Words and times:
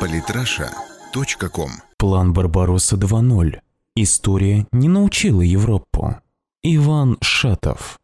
Политраша.ком 0.00 1.70
План 1.98 2.32
Барбаросса 2.32 2.96
2.0. 2.96 3.58
История 3.96 4.66
не 4.72 4.88
научила 4.88 5.40
Европу. 5.40 6.16
Иван 6.62 7.16
Шатов. 7.20 7.98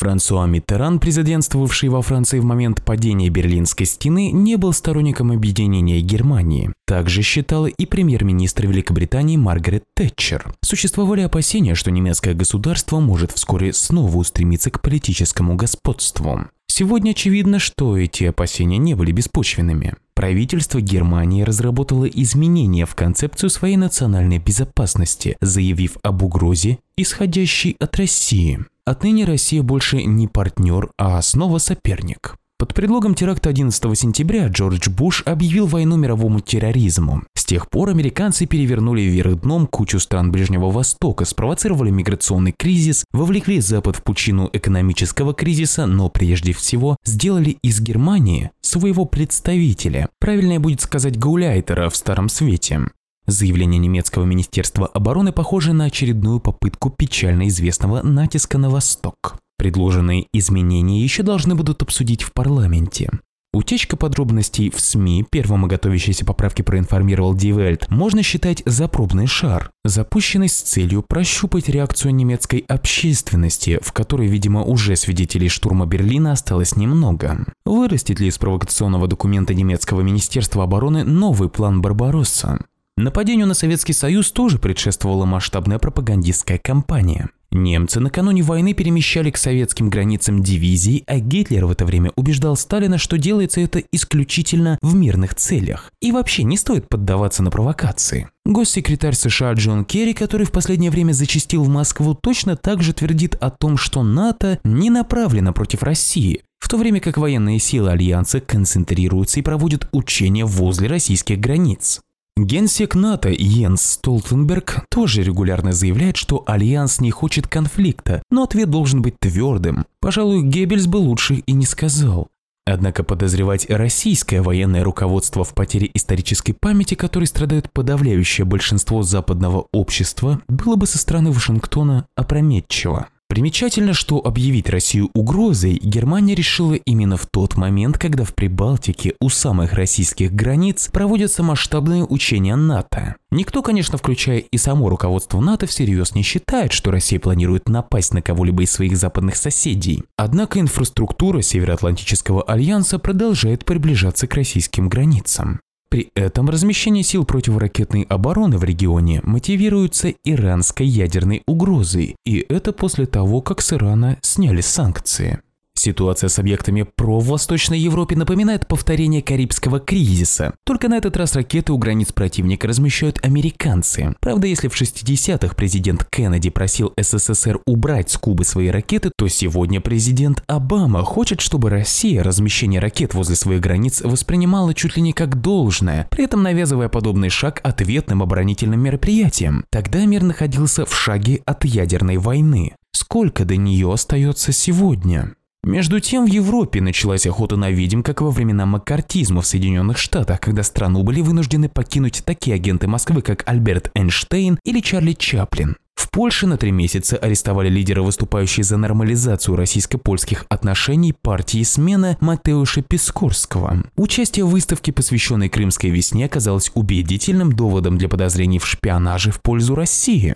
Франсуа 0.00 0.46
Миттеран, 0.46 0.98
президентствовавший 0.98 1.90
во 1.90 2.00
Франции 2.00 2.38
в 2.38 2.44
момент 2.44 2.82
падения 2.82 3.28
Берлинской 3.28 3.84
стены, 3.84 4.30
не 4.30 4.56
был 4.56 4.72
сторонником 4.72 5.30
объединения 5.30 6.00
Германии. 6.00 6.72
Также 6.86 7.20
считала 7.20 7.66
и 7.66 7.84
премьер-министр 7.84 8.66
Великобритании 8.66 9.36
Маргарет 9.36 9.84
Тэтчер. 9.94 10.54
Существовали 10.62 11.20
опасения, 11.20 11.74
что 11.74 11.90
немецкое 11.90 12.32
государство 12.32 12.98
может 12.98 13.32
вскоре 13.32 13.74
снова 13.74 14.16
устремиться 14.16 14.70
к 14.70 14.80
политическому 14.80 15.54
господству. 15.54 16.46
Сегодня 16.72 17.10
очевидно, 17.10 17.58
что 17.58 17.98
эти 17.98 18.22
опасения 18.22 18.78
не 18.78 18.94
были 18.94 19.10
беспочвенными. 19.10 19.94
Правительство 20.14 20.80
Германии 20.80 21.42
разработало 21.42 22.04
изменения 22.04 22.86
в 22.86 22.94
концепцию 22.94 23.50
своей 23.50 23.76
национальной 23.76 24.38
безопасности, 24.38 25.36
заявив 25.40 25.96
об 26.04 26.22
угрозе, 26.22 26.78
исходящей 26.96 27.74
от 27.80 27.96
России. 27.96 28.60
Отныне 28.84 29.24
Россия 29.24 29.64
больше 29.64 30.04
не 30.04 30.28
партнер, 30.28 30.90
а 30.96 31.20
снова 31.22 31.58
соперник. 31.58 32.36
Под 32.60 32.74
предлогом 32.74 33.14
теракта 33.14 33.48
11 33.48 33.98
сентября 33.98 34.48
Джордж 34.48 34.90
Буш 34.90 35.22
объявил 35.24 35.66
войну 35.66 35.96
мировому 35.96 36.40
терроризму. 36.40 37.22
С 37.34 37.46
тех 37.46 37.70
пор 37.70 37.88
американцы 37.88 38.44
перевернули 38.44 39.00
вверх 39.00 39.40
дном 39.40 39.66
кучу 39.66 39.98
стран 39.98 40.30
Ближнего 40.30 40.70
Востока, 40.70 41.24
спровоцировали 41.24 41.88
миграционный 41.88 42.52
кризис, 42.52 43.06
вовлекли 43.12 43.60
Запад 43.60 43.96
в 43.96 44.02
пучину 44.02 44.50
экономического 44.52 45.32
кризиса, 45.32 45.86
но 45.86 46.10
прежде 46.10 46.52
всего 46.52 46.98
сделали 47.02 47.56
из 47.62 47.80
Германии 47.80 48.50
своего 48.60 49.06
представителя, 49.06 50.10
правильнее 50.18 50.58
будет 50.58 50.82
сказать 50.82 51.18
гауляйтера 51.18 51.88
в 51.88 51.96
Старом 51.96 52.28
Свете. 52.28 52.90
Заявление 53.26 53.78
немецкого 53.78 54.26
министерства 54.26 54.86
обороны 54.86 55.32
похоже 55.32 55.72
на 55.72 55.84
очередную 55.84 56.40
попытку 56.40 56.90
печально 56.90 57.48
известного 57.48 58.02
натиска 58.02 58.58
на 58.58 58.68
восток. 58.68 59.38
Предложенные 59.60 60.26
изменения 60.32 61.02
еще 61.02 61.22
должны 61.22 61.54
будут 61.54 61.82
обсудить 61.82 62.22
в 62.22 62.32
парламенте. 62.32 63.10
Утечка 63.52 63.98
подробностей 63.98 64.70
в 64.70 64.80
СМИ, 64.80 65.26
первым 65.30 65.66
о 65.66 65.68
готовящейся 65.68 66.24
поправке 66.24 66.62
проинформировал 66.62 67.34
Welt, 67.34 67.84
можно 67.90 68.22
считать 68.22 68.62
за 68.64 68.88
пробный 68.88 69.26
шар, 69.26 69.70
запущенный 69.84 70.48
с 70.48 70.62
целью 70.62 71.04
прощупать 71.06 71.68
реакцию 71.68 72.14
немецкой 72.14 72.64
общественности, 72.68 73.78
в 73.82 73.92
которой, 73.92 74.28
видимо, 74.28 74.62
уже 74.62 74.96
свидетелей 74.96 75.50
штурма 75.50 75.84
Берлина 75.84 76.32
осталось 76.32 76.76
немного. 76.76 77.44
Вырастет 77.66 78.18
ли 78.18 78.28
из 78.28 78.38
провокационного 78.38 79.08
документа 79.08 79.52
немецкого 79.52 80.00
министерства 80.00 80.64
обороны 80.64 81.04
новый 81.04 81.50
план 81.50 81.82
Барбаросса? 81.82 82.64
Нападению 83.00 83.46
на 83.46 83.54
Советский 83.54 83.94
Союз 83.94 84.30
тоже 84.30 84.58
предшествовала 84.58 85.24
масштабная 85.24 85.78
пропагандистская 85.78 86.58
кампания. 86.58 87.30
Немцы 87.50 87.98
накануне 87.98 88.42
войны 88.42 88.74
перемещали 88.74 89.30
к 89.30 89.38
советским 89.38 89.88
границам 89.88 90.42
дивизии, 90.42 91.02
а 91.06 91.18
Гитлер 91.18 91.64
в 91.64 91.70
это 91.70 91.86
время 91.86 92.12
убеждал 92.14 92.56
Сталина, 92.56 92.98
что 92.98 93.16
делается 93.16 93.62
это 93.62 93.82
исключительно 93.90 94.78
в 94.82 94.94
мирных 94.94 95.34
целях. 95.34 95.90
И 96.02 96.12
вообще 96.12 96.42
не 96.44 96.58
стоит 96.58 96.90
поддаваться 96.90 97.42
на 97.42 97.50
провокации. 97.50 98.28
Госсекретарь 98.44 99.14
США 99.14 99.54
Джон 99.54 99.86
Керри, 99.86 100.12
который 100.12 100.44
в 100.44 100.52
последнее 100.52 100.90
время 100.90 101.12
зачастил 101.12 101.64
в 101.64 101.68
Москву, 101.68 102.14
точно 102.14 102.54
так 102.54 102.82
же 102.82 102.92
твердит 102.92 103.34
о 103.40 103.48
том, 103.48 103.78
что 103.78 104.02
НАТО 104.02 104.60
не 104.62 104.90
направлено 104.90 105.54
против 105.54 105.82
России, 105.82 106.42
в 106.58 106.68
то 106.68 106.76
время 106.76 107.00
как 107.00 107.16
военные 107.16 107.60
силы 107.60 107.90
Альянса 107.90 108.40
концентрируются 108.40 109.40
и 109.40 109.42
проводят 109.42 109.88
учения 109.90 110.44
возле 110.44 110.86
российских 110.86 111.40
границ. 111.40 112.02
Генсек 112.44 112.94
НАТО 112.94 113.28
Йенс 113.28 113.82
Столтенберг 113.82 114.86
тоже 114.88 115.22
регулярно 115.22 115.72
заявляет, 115.72 116.16
что 116.16 116.42
Альянс 116.46 116.98
не 117.00 117.10
хочет 117.10 117.46
конфликта, 117.46 118.22
но 118.30 118.44
ответ 118.44 118.70
должен 118.70 119.02
быть 119.02 119.18
твердым. 119.18 119.84
Пожалуй, 120.00 120.42
Геббельс 120.42 120.86
бы 120.86 120.96
лучше 120.96 121.34
и 121.34 121.52
не 121.52 121.66
сказал. 121.66 122.28
Однако 122.64 123.04
подозревать 123.04 123.68
российское 123.68 124.40
военное 124.40 124.84
руководство 124.84 125.44
в 125.44 125.52
потере 125.52 125.90
исторической 125.92 126.54
памяти, 126.54 126.94
которой 126.94 127.24
страдает 127.24 127.70
подавляющее 127.72 128.46
большинство 128.46 129.02
западного 129.02 129.66
общества, 129.72 130.40
было 130.48 130.76
бы 130.76 130.86
со 130.86 130.96
стороны 130.96 131.32
Вашингтона 131.32 132.06
опрометчиво. 132.16 133.08
Примечательно, 133.30 133.94
что 133.94 134.18
объявить 134.18 134.68
Россию 134.68 135.08
угрозой 135.14 135.78
Германия 135.80 136.34
решила 136.34 136.74
именно 136.74 137.16
в 137.16 137.26
тот 137.26 137.56
момент, 137.56 137.96
когда 137.96 138.24
в 138.24 138.34
Прибалтике 138.34 139.14
у 139.20 139.28
самых 139.28 139.72
российских 139.72 140.32
границ 140.32 140.88
проводятся 140.92 141.44
масштабные 141.44 142.02
учения 142.02 142.56
НАТО. 142.56 143.14
Никто, 143.30 143.62
конечно, 143.62 143.96
включая 143.98 144.38
и 144.38 144.58
само 144.58 144.88
руководство 144.88 145.38
НАТО, 145.38 145.68
всерьез 145.68 146.12
не 146.16 146.22
считает, 146.22 146.72
что 146.72 146.90
Россия 146.90 147.20
планирует 147.20 147.68
напасть 147.68 148.12
на 148.12 148.20
кого-либо 148.20 148.64
из 148.64 148.72
своих 148.72 148.96
западных 148.96 149.36
соседей. 149.36 150.02
Однако 150.16 150.58
инфраструктура 150.58 151.40
Североатлантического 151.40 152.42
альянса 152.42 152.98
продолжает 152.98 153.64
приближаться 153.64 154.26
к 154.26 154.34
российским 154.34 154.88
границам. 154.88 155.60
При 155.90 156.12
этом 156.14 156.48
размещение 156.48 157.02
сил 157.02 157.24
противоракетной 157.24 158.02
обороны 158.02 158.58
в 158.58 158.64
регионе 158.64 159.20
мотивируется 159.24 160.10
иранской 160.24 160.86
ядерной 160.86 161.42
угрозой, 161.46 162.14
и 162.24 162.46
это 162.48 162.72
после 162.72 163.06
того, 163.06 163.42
как 163.42 163.60
с 163.60 163.72
Ирана 163.72 164.16
сняли 164.22 164.60
санкции. 164.60 165.40
Ситуация 165.80 166.28
с 166.28 166.38
объектами 166.38 166.82
ПРО 166.82 167.20
в 167.20 167.28
Восточной 167.28 167.78
Европе 167.78 168.14
напоминает 168.14 168.68
повторение 168.68 169.22
Карибского 169.22 169.80
кризиса. 169.80 170.52
Только 170.66 170.90
на 170.90 170.98
этот 170.98 171.16
раз 171.16 171.34
ракеты 171.34 171.72
у 171.72 171.78
границ 171.78 172.12
противника 172.12 172.68
размещают 172.68 173.18
американцы. 173.24 174.14
Правда, 174.20 174.46
если 174.46 174.68
в 174.68 174.78
60-х 174.78 175.54
президент 175.54 176.04
Кеннеди 176.04 176.50
просил 176.50 176.92
СССР 177.00 177.60
убрать 177.64 178.10
с 178.10 178.18
Кубы 178.18 178.44
свои 178.44 178.68
ракеты, 178.68 179.10
то 179.16 179.26
сегодня 179.28 179.80
президент 179.80 180.44
Обама 180.48 181.02
хочет, 181.02 181.40
чтобы 181.40 181.70
Россия 181.70 182.22
размещение 182.22 182.78
ракет 182.78 183.14
возле 183.14 183.34
своих 183.34 183.62
границ 183.62 184.02
воспринимала 184.02 184.74
чуть 184.74 184.96
ли 184.96 185.02
не 185.02 185.14
как 185.14 185.40
должное, 185.40 186.06
при 186.10 186.24
этом 186.24 186.42
навязывая 186.42 186.90
подобный 186.90 187.30
шаг 187.30 187.58
ответным 187.62 188.22
оборонительным 188.22 188.80
мероприятием. 188.80 189.64
Тогда 189.70 190.04
мир 190.04 190.24
находился 190.24 190.84
в 190.84 190.94
шаге 190.94 191.40
от 191.46 191.64
ядерной 191.64 192.18
войны. 192.18 192.74
Сколько 192.92 193.46
до 193.46 193.56
нее 193.56 193.90
остается 193.90 194.52
сегодня? 194.52 195.32
Между 195.62 196.00
тем 196.00 196.24
в 196.24 196.28
Европе 196.28 196.80
началась 196.80 197.26
охота 197.26 197.56
на 197.56 197.70
ведьм, 197.70 198.02
как 198.02 198.22
во 198.22 198.30
времена 198.30 198.64
маккартизма 198.64 199.42
в 199.42 199.46
Соединенных 199.46 199.98
Штатах, 199.98 200.40
когда 200.40 200.62
страну 200.62 201.02
были 201.02 201.20
вынуждены 201.20 201.68
покинуть 201.68 202.22
такие 202.24 202.54
агенты 202.56 202.86
Москвы, 202.86 203.20
как 203.20 203.42
Альберт 203.46 203.90
Эйнштейн 203.94 204.58
или 204.64 204.80
Чарли 204.80 205.12
Чаплин. 205.12 205.76
В 206.00 206.10
Польше 206.10 206.46
на 206.46 206.56
три 206.56 206.72
месяца 206.72 207.18
арестовали 207.18 207.68
лидера, 207.68 208.00
выступающей 208.02 208.62
за 208.62 208.78
нормализацию 208.78 209.54
российско-польских 209.54 210.46
отношений 210.48 211.12
партии 211.12 211.62
«Смена» 211.62 212.16
Матеуша 212.20 212.80
Пискорского. 212.80 213.84
Участие 213.96 214.46
в 214.46 214.48
выставке, 214.48 214.94
посвященной 214.94 215.50
Крымской 215.50 215.90
весне, 215.90 216.24
оказалось 216.24 216.72
убедительным 216.74 217.52
доводом 217.52 217.98
для 217.98 218.08
подозрений 218.08 218.58
в 218.58 218.66
шпионаже 218.66 219.30
в 219.30 219.42
пользу 219.42 219.74
России. 219.74 220.34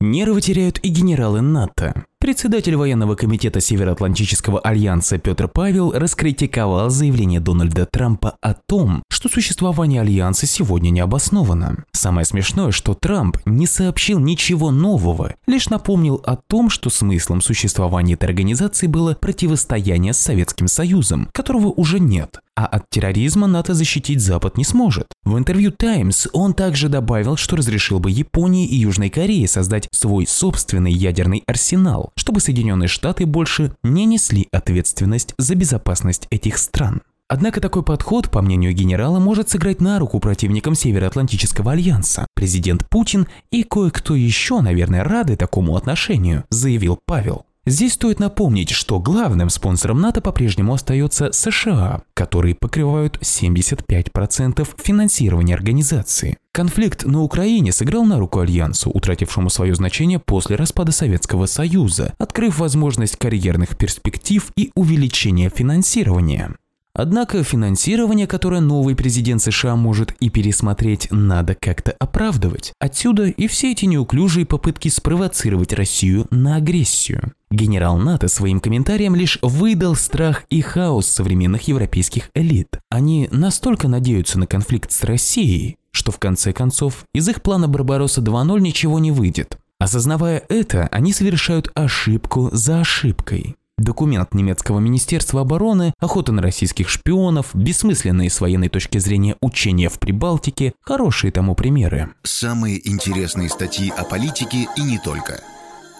Нервы 0.00 0.40
теряют 0.40 0.80
и 0.82 0.88
генералы 0.88 1.40
НАТО. 1.40 2.04
Председатель 2.24 2.74
военного 2.74 3.16
комитета 3.16 3.60
Североатлантического 3.60 4.58
альянса 4.58 5.18
Петр 5.18 5.46
Павел 5.46 5.92
раскритиковал 5.92 6.88
заявление 6.88 7.38
Дональда 7.38 7.84
Трампа 7.84 8.38
о 8.40 8.54
том, 8.54 9.02
что 9.10 9.28
существование 9.28 10.00
альянса 10.00 10.46
сегодня 10.46 10.88
не 10.88 11.00
обосновано. 11.00 11.84
Самое 11.92 12.24
смешное, 12.24 12.70
что 12.70 12.94
Трамп 12.94 13.36
не 13.44 13.66
сообщил 13.66 14.20
ничего 14.20 14.70
нового, 14.70 15.34
лишь 15.46 15.68
напомнил 15.68 16.14
о 16.24 16.36
том, 16.36 16.70
что 16.70 16.88
смыслом 16.88 17.42
существования 17.42 18.14
этой 18.14 18.24
организации 18.24 18.86
было 18.86 19.12
противостояние 19.12 20.14
с 20.14 20.18
Советским 20.18 20.66
Союзом, 20.66 21.28
которого 21.30 21.66
уже 21.66 22.00
нет 22.00 22.40
а 22.56 22.66
от 22.66 22.88
терроризма 22.90 23.46
НАТО 23.46 23.74
защитить 23.74 24.20
Запад 24.20 24.56
не 24.56 24.64
сможет. 24.64 25.06
В 25.24 25.36
интервью 25.36 25.70
Times 25.70 26.28
он 26.32 26.54
также 26.54 26.88
добавил, 26.88 27.36
что 27.36 27.56
разрешил 27.56 28.00
бы 28.00 28.10
Японии 28.10 28.66
и 28.66 28.76
Южной 28.76 29.10
Корее 29.10 29.48
создать 29.48 29.88
свой 29.92 30.26
собственный 30.26 30.92
ядерный 30.92 31.42
арсенал, 31.46 32.12
чтобы 32.16 32.40
Соединенные 32.40 32.88
Штаты 32.88 33.26
больше 33.26 33.74
не 33.82 34.04
несли 34.04 34.48
ответственность 34.52 35.34
за 35.38 35.54
безопасность 35.54 36.26
этих 36.30 36.58
стран. 36.58 37.02
Однако 37.26 37.60
такой 37.60 37.82
подход, 37.82 38.30
по 38.30 38.42
мнению 38.42 38.74
генерала, 38.74 39.18
может 39.18 39.48
сыграть 39.48 39.80
на 39.80 39.98
руку 39.98 40.20
противникам 40.20 40.74
Североатлантического 40.74 41.72
альянса. 41.72 42.26
Президент 42.34 42.88
Путин 42.88 43.26
и 43.50 43.64
кое-кто 43.64 44.14
еще, 44.14 44.60
наверное, 44.60 45.04
рады 45.04 45.36
такому 45.36 45.76
отношению, 45.76 46.44
заявил 46.50 46.98
Павел. 47.06 47.46
Здесь 47.66 47.94
стоит 47.94 48.20
напомнить, 48.20 48.70
что 48.70 49.00
главным 49.00 49.48
спонсором 49.48 50.00
НАТО 50.00 50.20
по-прежнему 50.20 50.74
остается 50.74 51.32
США, 51.32 52.02
которые 52.12 52.54
покрывают 52.54 53.18
75% 53.22 54.68
финансирования 54.76 55.54
организации. 55.54 56.36
Конфликт 56.52 57.06
на 57.06 57.22
Украине 57.22 57.72
сыграл 57.72 58.04
на 58.04 58.18
руку 58.18 58.40
Альянсу, 58.40 58.90
утратившему 58.90 59.48
свое 59.48 59.74
значение 59.74 60.18
после 60.18 60.56
распада 60.56 60.92
Советского 60.92 61.46
Союза, 61.46 62.14
открыв 62.18 62.58
возможность 62.58 63.16
карьерных 63.16 63.78
перспектив 63.78 64.52
и 64.56 64.70
увеличения 64.74 65.48
финансирования. 65.48 66.54
Однако 66.96 67.42
финансирование, 67.42 68.28
которое 68.28 68.60
новый 68.60 68.94
президент 68.94 69.42
США 69.42 69.74
может 69.74 70.12
и 70.20 70.30
пересмотреть, 70.30 71.08
надо 71.10 71.56
как-то 71.56 71.92
оправдывать. 71.98 72.72
Отсюда 72.78 73.24
и 73.24 73.48
все 73.48 73.72
эти 73.72 73.84
неуклюжие 73.84 74.46
попытки 74.46 74.88
спровоцировать 74.88 75.72
Россию 75.72 76.28
на 76.30 76.56
агрессию. 76.56 77.32
Генерал 77.50 77.98
НАТО 77.98 78.28
своим 78.28 78.60
комментарием 78.60 79.16
лишь 79.16 79.40
выдал 79.42 79.96
страх 79.96 80.44
и 80.50 80.60
хаос 80.60 81.06
современных 81.06 81.66
европейских 81.66 82.30
элит. 82.34 82.68
Они 82.90 83.28
настолько 83.32 83.88
надеются 83.88 84.38
на 84.38 84.46
конфликт 84.46 84.92
с 84.92 85.02
Россией, 85.02 85.76
что 85.90 86.12
в 86.12 86.18
конце 86.20 86.52
концов 86.52 87.06
из 87.12 87.28
их 87.28 87.42
плана 87.42 87.66
Барбаросса 87.66 88.20
2.0 88.20 88.60
ничего 88.60 89.00
не 89.00 89.10
выйдет. 89.10 89.58
Осознавая 89.80 90.42
это, 90.48 90.88
они 90.92 91.12
совершают 91.12 91.70
ошибку 91.74 92.50
за 92.52 92.80
ошибкой. 92.80 93.56
Документ 93.78 94.34
немецкого 94.34 94.78
министерства 94.78 95.40
обороны, 95.40 95.94
охота 95.98 96.30
на 96.30 96.42
российских 96.42 96.88
шпионов, 96.88 97.50
бессмысленные 97.54 98.30
с 98.30 98.40
военной 98.40 98.68
точки 98.68 98.98
зрения 98.98 99.36
учения 99.40 99.88
в 99.88 99.98
Прибалтике– 99.98 100.74
хорошие 100.80 101.32
тому 101.32 101.56
примеры. 101.56 102.10
Самые 102.22 102.88
интересные 102.88 103.48
статьи 103.48 103.92
о 103.96 104.04
политике 104.04 104.68
и 104.76 104.82
не 104.82 104.98
только. 104.98 105.42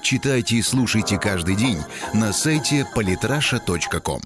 Читайте 0.02 0.56
и 0.56 0.62
слушайте 0.62 1.18
каждый 1.18 1.56
день 1.56 1.78
на 2.12 2.32
сайте 2.32 2.86
polytrasha.com. 2.94 4.20